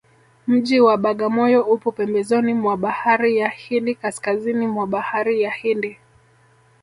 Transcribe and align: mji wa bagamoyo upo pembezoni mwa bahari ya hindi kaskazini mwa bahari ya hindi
mji 0.47 0.79
wa 0.79 0.97
bagamoyo 0.97 1.63
upo 1.63 1.91
pembezoni 1.91 2.53
mwa 2.53 2.77
bahari 2.77 3.37
ya 3.37 3.49
hindi 3.49 3.95
kaskazini 3.95 4.67
mwa 4.67 4.87
bahari 4.87 5.41
ya 5.41 5.51
hindi 5.51 5.97